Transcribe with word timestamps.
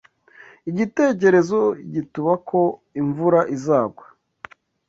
igitekerezo 0.69 1.59
igituba 1.83 2.33
ko 2.49 2.61
imvura 3.01 3.39
izagwa. 3.55 4.05